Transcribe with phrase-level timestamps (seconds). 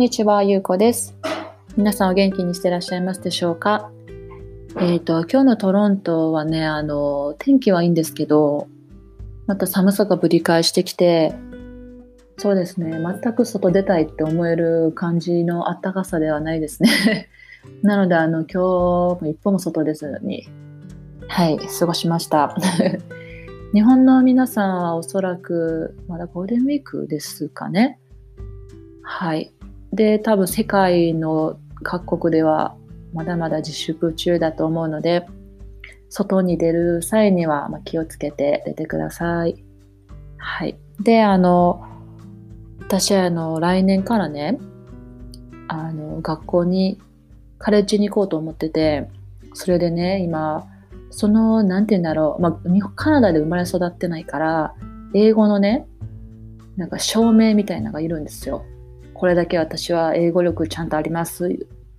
[0.00, 1.14] にちは、ゆうこです。
[1.76, 3.90] 皆さんお元気にしてらっしゃいますでしょうか？
[4.80, 8.66] えっ、と、今日のトロントはね、あの、天気はいいんですけど、
[9.46, 11.34] また寒さがぶり返してきて、
[12.38, 17.28] そうですね、全く外出たいって思える感じの暖かさではないですね。
[17.84, 20.48] なので、あの、今日も一歩も外出ずに、
[21.28, 22.56] はい、過ごしました。
[23.74, 28.00] 日本の皆さんはおそらくまだゴールデンウィークですかね？
[29.02, 29.52] はい。
[29.92, 32.76] で、多分世界の各国では
[33.12, 35.26] まだまだ自粛中だと思うので、
[36.08, 39.64] 外に出る際には気をつけて出てください。
[40.36, 40.76] はい。
[41.00, 41.84] で、あの、
[42.80, 44.58] 私はあの来年からね、
[45.68, 47.00] あの学校に、
[47.58, 49.08] カレッジに行こうと思ってて、
[49.54, 50.66] それでね、今、
[51.10, 54.74] その、なんて言うんだろう、まあ、カナダで生まれ育ってないから、
[55.14, 55.86] 英語のね、
[56.76, 58.64] なんか証明みたいなのがいるんですよ。
[59.20, 61.50] これだけ私は英語力ちゃんとあります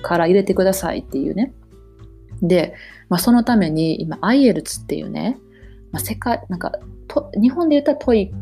[0.00, 1.52] から入れてくださいっていうね。
[2.40, 2.74] で、
[3.10, 5.38] まあ、そのために今 IELTS っていうね、
[5.90, 6.72] まあ、世界、なんか
[7.08, 8.32] と、日本で言ったら TOEIC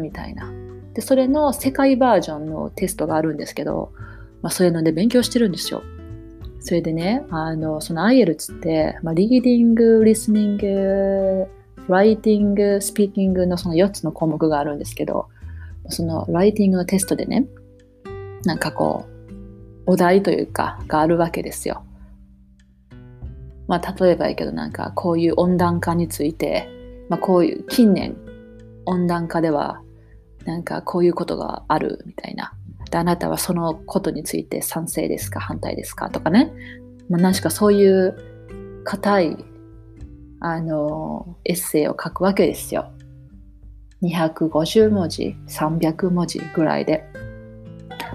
[0.00, 0.50] みたいな。
[0.94, 3.92] で、それの世界バージョンのテストがあるんですけど、
[4.40, 5.82] まあ、そういうので勉強してるんですよ。
[6.60, 11.46] それでね、あの、その IELTS って、まあ、リーディング、リスニング、
[11.86, 15.28] ライティング、スピーキングのその4つの項目があるんですけど、
[15.90, 17.46] そのライティングのテストでね、
[18.44, 19.10] なんかこう、
[19.86, 21.84] お題というか、があるわけですよ。
[23.66, 26.68] まあ、例えばやけど、なんかこういう温暖化について、
[27.08, 28.16] まあ、こういう近年、
[28.86, 29.82] 温暖化では、
[30.44, 32.52] なんかこういうことがあるみたいな。
[32.90, 36.52] であなたはそのことについて賛成ですか反対ですかとかね。
[37.08, 39.36] まあ、何しかそういう硬い、
[40.40, 42.90] あの、エッセイを書くわけですよ。
[44.02, 47.04] 250文字、300文字ぐらいで。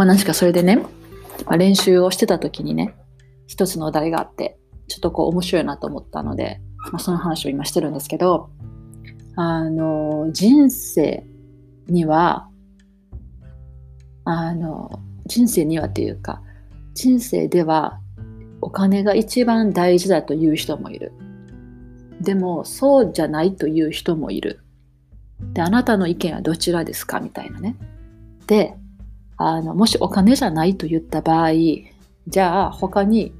[0.00, 0.86] まあ、何かそれでね、ま
[1.48, 2.94] あ、練習をしてた時にね、
[3.46, 8.48] 一つのお題があって、ちょっとこう面白いなと思ったので、まあ、その話を今してるんですけど、
[9.36, 11.26] あの、人生
[11.86, 12.48] には、
[14.24, 14.90] あの、
[15.26, 16.40] 人生にはっていうか、
[16.94, 18.00] 人生では
[18.62, 21.12] お金が一番大事だという人もいる。
[22.22, 24.60] でも、そうじゃないという人もいる。
[25.52, 27.20] で、あなたの意見はどちらですか？
[27.20, 27.76] みたいなね。
[28.46, 28.78] で、
[29.42, 31.52] あの、もしお金じゃないと言った場合、
[32.28, 33.32] じゃあ他に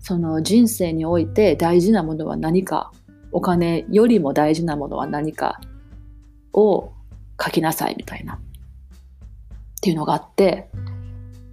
[0.00, 2.90] その人生において大事なものは何か、
[3.32, 5.60] お金よりも大事なものは何か
[6.54, 6.92] を
[7.38, 8.36] 書きなさいみたいな。
[8.36, 8.38] っ
[9.82, 10.70] ていうのがあって、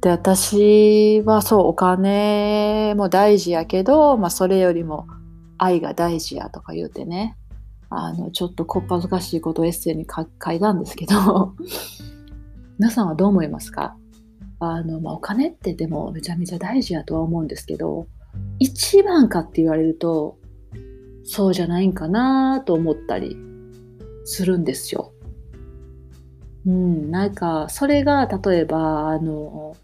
[0.00, 5.06] で、私はそう、お金も大事やけど、まあそれよりも
[5.58, 7.36] 愛が大事やとか言うてね、
[7.90, 11.52] あの、ちょっとこっぱずかしいことをエッセイに書書いたんですけど、
[12.82, 13.96] 皆さんはどう思いますか？
[14.58, 18.08] あの、まあ、お金ってでもめちゃめちゃ大事やとは思うんですけど、
[18.58, 20.36] 一番かって言われると、
[21.22, 23.36] そうじゃないんかなと思ったり
[24.24, 25.12] するんですよ。
[26.66, 29.76] うん、なんか、それが例えば、あの、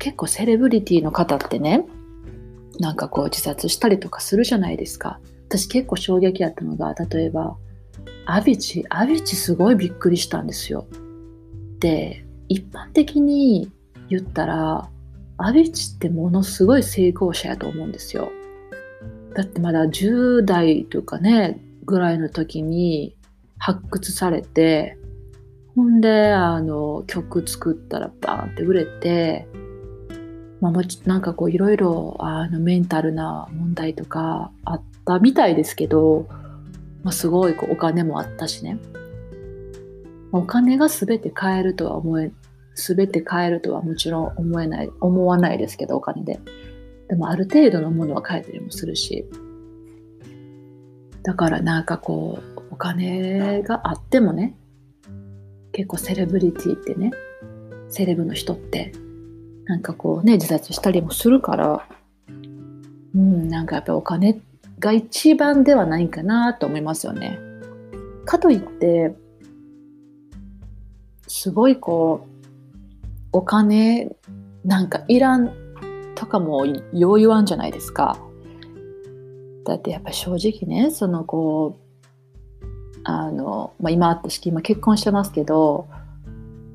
[0.00, 1.86] 結構セレブリティの方ってね、
[2.80, 5.20] なんかこう自殺したりとかするじゃないですか。
[5.46, 7.56] 私結構衝撃やったのが、例えば、
[8.26, 10.88] アビチ、アビチすごいびっくりしたんですよ。
[11.78, 13.70] で、一般的に
[14.08, 14.90] 言ったら、
[15.36, 18.30] アビチってものすごい成功者やと思うんですよ。
[19.34, 23.16] だってまだ10代とかね、ぐらいの時に
[23.58, 24.96] 発掘されて、
[25.74, 29.48] ほんで、あの、曲作ったらバーンって売れて、
[30.60, 36.26] まあ、もちなんかこういろいろあのメンタルな問題とかあったみたいですけど、
[37.02, 38.78] まあ、すごいこうお金もあったしね。
[40.36, 42.32] お金が全て買えるとは思え、
[42.74, 46.40] 全て買えるとはもちろん思えない、思わないですけど、お金で。
[47.08, 49.26] でもある程度のものは買えたりもするし。
[51.22, 54.56] だからなんかこう、お金があってもね、
[55.70, 57.12] 結構セレブリティってね、
[57.88, 58.90] セレブの人って、
[59.66, 61.86] なんかこうね、自殺したりもするから、
[63.14, 64.40] うん、なんかやっぱお金
[64.80, 67.38] が一番ではないかなと思いますよね。
[68.24, 69.14] かといって、
[71.34, 74.14] すごいこう、お金
[74.64, 75.50] なんかいらん
[76.14, 78.16] とかもよう言わんじゃないですか。
[79.66, 81.76] だってやっぱ正直ね、そのこ
[82.62, 82.64] う、
[83.02, 85.88] あの、まあ、今私今結婚してますけど、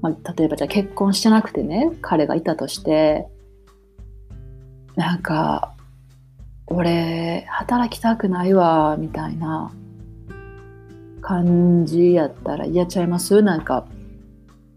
[0.02, 3.30] まあ、例えばじゃあ結婚してなくてね、彼がいたとして、
[4.98, 5.74] なんか、
[6.68, 9.72] 俺、働きたくないわ、みたいな
[11.22, 13.42] 感じやったら嫌ちゃいます？
[13.42, 13.88] なんか、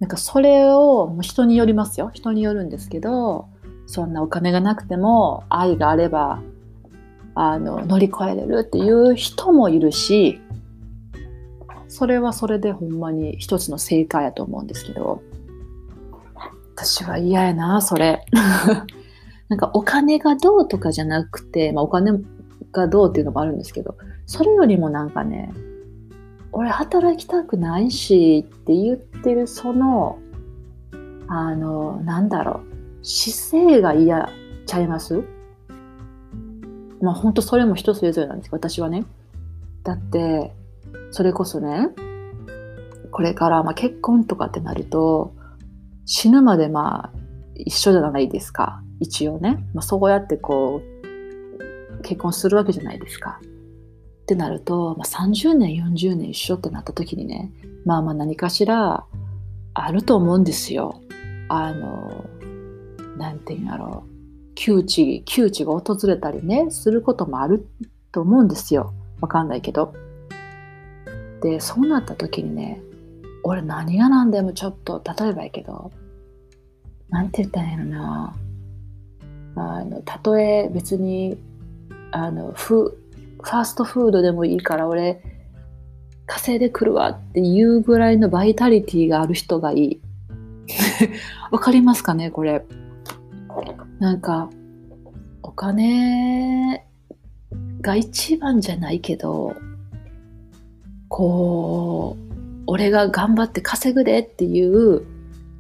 [0.03, 2.11] なんかそれをもう人によりますよ。
[2.13, 3.49] 人によるんですけど
[3.87, 6.43] そんなお金がなくても愛があれば
[7.37, 10.41] あの乗り越えれるっていう人もいるし
[11.87, 15.23] それはそれでほんまに一つの正解やと思うんですけど
[16.75, 18.27] 私は嫌やなそれ。
[19.49, 22.11] なんかお金がどうとかじゃなくて、まあ、お金
[22.73, 23.97] がどうっていうのもあるんですけど
[24.27, 25.53] それよりもなんかね
[26.53, 30.19] 俺働きたくないしって言ってるその
[31.27, 32.61] あのなんだろ
[33.01, 33.05] う。
[33.05, 34.29] 姿勢が嫌
[34.67, 35.25] ちゃいます？
[37.01, 39.05] まあ本当それも人それぞれなんですけど私はね。
[39.83, 40.53] だって
[41.11, 41.89] それこそね
[43.11, 45.35] これからまあ結婚とかってなると
[46.05, 47.13] 死ぬまでまあ
[47.57, 48.83] 一緒じゃないですか。
[49.01, 53.41] 一応ね、まあ、そうやってこう結婚するわけじゃないですか。
[54.23, 57.53] ってなると、まあ、30年40年一緒ってなった時にね
[57.85, 59.05] まあまあ何かしら
[59.75, 61.01] あると思うんですよ。
[61.49, 62.25] あの
[63.19, 67.67] なんていうんだろう窮地窮地が訪れたりねすることもある
[68.13, 68.95] と思うんですよ。
[69.21, 69.95] わかんないけど。
[71.43, 72.81] でそうなった時にね
[73.43, 75.91] 俺何が何でもちょっと例えばやけど
[77.11, 78.37] なんて言ったらいいのな
[79.57, 81.37] あのたとえ別に
[82.13, 83.02] あのフ
[83.43, 85.23] ファーストフードでもいいから俺
[86.27, 90.01] 稼いでくるわっていうぐらいのバイタリティがある人がいい。
[91.51, 92.65] わかりますかねこれ。
[93.99, 94.49] なんか
[95.43, 96.85] お金
[97.81, 99.55] が一番じゃないけど
[101.09, 102.33] こう
[102.67, 105.05] 俺が頑張って稼ぐでっていう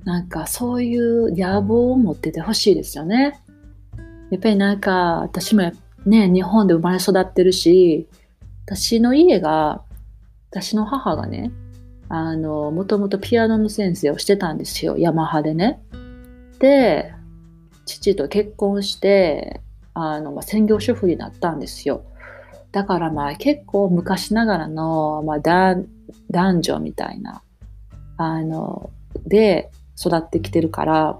[0.05, 3.40] なんかそういう野望を持っててほしいですよね。
[4.31, 5.70] やっぱりなんか私も
[6.06, 8.08] ね日本で生まれ育ってるし
[8.66, 9.82] 私の家が
[10.50, 11.52] 私の母がね
[12.08, 15.81] あのもともとピアノの先生をしてたんですよヤマハでね。
[16.58, 17.12] で
[17.87, 19.60] 父と結婚して
[19.94, 22.05] あの、まあ、専業主婦になったんですよ。
[22.70, 27.43] だからまあ結構昔ながらの、まあ、男女みたいな
[28.16, 28.90] あの
[29.26, 31.19] で育ってきてるから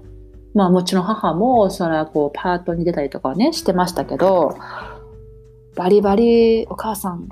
[0.53, 4.57] まあもちろん母もそれはこうパートに出たりとかはねしてましたけど
[5.75, 7.27] バリバリお母さん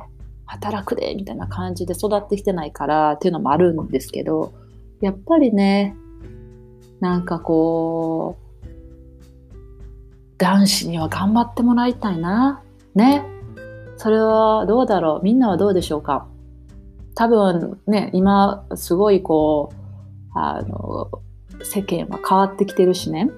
[0.45, 4.53] 働くでみたいな感じで育ってきてないからっていうのもあるんですけど
[4.99, 5.95] やっぱりね
[6.99, 8.51] なんかこう
[10.37, 12.63] 男子には頑張ってもらいたいな
[12.95, 13.23] ね。
[13.97, 16.27] それはどうだろうみんなはどうでしょうか。
[17.13, 19.75] 多分ね今すごいこう
[20.33, 21.11] あの
[21.63, 23.29] 世間は変わってきてるしね。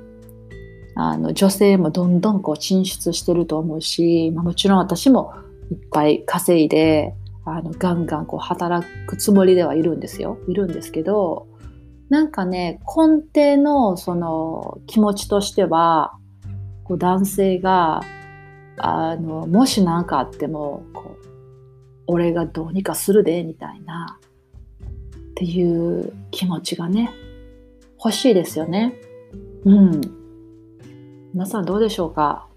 [0.96, 5.34] あの女性もどんどんこう進出してると思うし、まあ、もちろん私も
[5.72, 7.16] いっぱい稼いで
[7.46, 10.38] あのガンガンこう働くつもりではいるんですよ。
[10.48, 11.48] いるんですけど
[12.10, 16.14] なんかね根底のその気持ちとしては
[16.84, 18.02] こう男性が
[18.78, 21.24] あのもし何かあってもこう
[22.08, 24.20] 俺がどうにかするでみたいな
[25.32, 27.12] っていう気持ちがね
[28.04, 28.96] 欲しいですよね。
[29.66, 30.02] うん。
[31.34, 32.48] 皆さんどうでしょうか？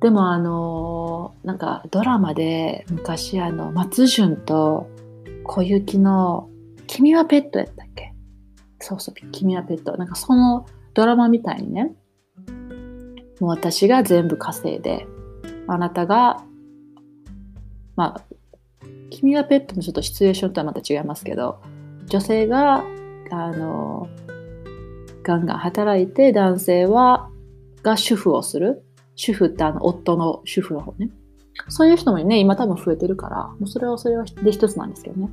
[0.00, 4.88] でもあのなんかドラマで昔あの松潤と
[5.44, 6.48] 小雪の
[6.86, 8.14] 「君はペット」やったっけ？
[8.78, 11.96] そうそう「君はペット」なんかそのドラマみたいにね
[13.40, 15.06] もう私が全部稼いで
[15.66, 16.44] あなたが
[17.96, 18.24] まあ
[19.10, 21.60] 君はペットのちょっとシチュエーションとはまた違いますけど
[22.06, 22.84] 女性が
[23.34, 24.08] あの
[25.22, 27.28] ガンガン働いて男性は
[27.82, 28.84] が主婦をする。
[29.20, 31.10] 主婦ってあの夫の主婦の方ね。
[31.68, 35.28] そういう人もね今多分増えてるからもうそれはそれはで一つなんですけどね。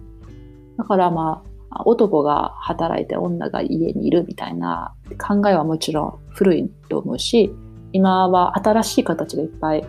[0.78, 7.54] だからまあ男が働いて女が家にいるみたいな考えはもちろん古いと思うし
[7.92, 9.86] 今は新しい形がいっぱい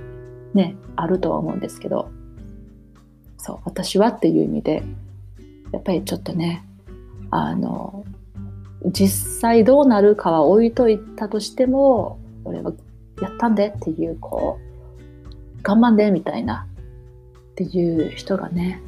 [0.52, 2.10] ねあるとは思うんですけど。
[3.46, 4.82] そう私はっていう意味で
[5.70, 6.65] やっぱりちょっとね
[7.30, 8.04] あの
[8.92, 12.72] 実際どうなるかは置いといたとしても俺は
[13.20, 14.58] やったんでっていうこ
[15.58, 16.66] う頑張んでみたいな
[17.52, 18.80] っていう人がね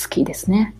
[0.00, 0.74] 好きですね、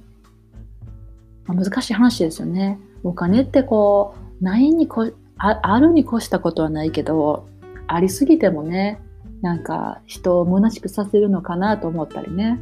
[1.46, 2.78] まあ、難しい話ですよね。
[3.02, 7.46] お金ってこうないにこああるに越したことはないけど
[7.86, 9.00] ありすぎてもね
[9.42, 12.58] なんか人を虚しくさせるのかなと思ったりね。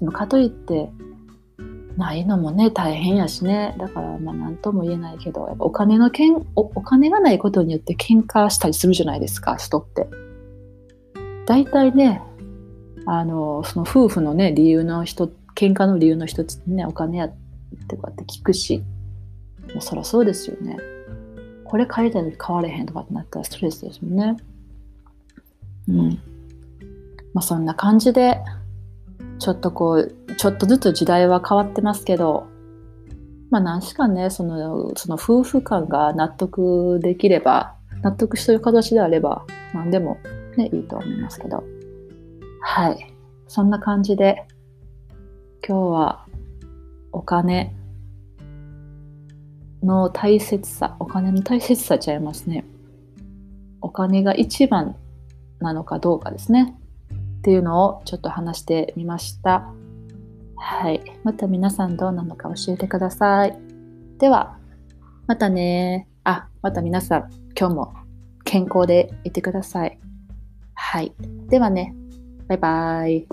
[0.00, 0.90] でもかといって
[2.00, 10.08] ないのもね大変やしねだからまあ何とも言えないけどやっぱお金のけんお金がないことによって喧嘩したりするじゃないですか人って
[11.46, 12.22] 大体ね
[13.06, 17.32] あのその夫婦のね理由の人喧嘩の理由の一つってねお金やっ
[17.88, 18.82] てこうやって聞くし
[19.74, 20.76] もうそりゃそうですよね。
[21.64, 24.36] これ変えたいのに変われへんとかってなったらストレスですもんね。
[25.88, 26.08] うん。
[27.32, 28.40] まあそんな感じで、
[29.38, 32.46] ちょっとこう、ちょっとずつ時代は変わってますけど、
[33.50, 39.44] まあ何しかね、その、その夫婦間が納得できれば、納得してる形であれば、
[39.74, 40.16] 何でも
[40.56, 41.62] ね、いいと思いますけど。
[42.62, 43.14] はい。
[43.48, 44.46] そんな感じで、
[45.68, 46.24] 今日は
[47.12, 47.76] お金
[49.82, 52.64] の大切さ、お金の大切さちゃいますね。
[53.82, 54.96] お金が一番
[55.58, 56.78] なのかどうかですね。
[57.40, 59.74] っていうのをちょっと話してみました。
[60.60, 61.02] はい。
[61.24, 63.58] また皆さんどうなのか教えてください。
[64.18, 64.58] では、
[65.26, 66.06] またね。
[66.22, 67.94] あ、また皆さん、今日も
[68.44, 69.98] 健康でいてください。
[70.74, 71.14] はい。
[71.48, 71.94] ではね、
[72.46, 73.26] バイバイ。